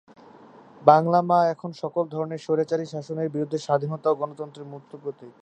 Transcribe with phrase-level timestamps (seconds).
[0.83, 5.33] বাংলা মা এখন সকল ধরনের স্বৈরাচারী শাসনের বিরুদ্ধে স্বাধীনতা ও গণতন্ত্রের মূর্ত প্রতীক।